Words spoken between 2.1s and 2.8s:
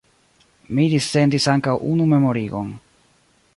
memorigon.